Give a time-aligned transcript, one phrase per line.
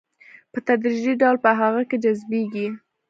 [0.51, 2.67] په تدريجي ډول په هغه کې جذبيږي.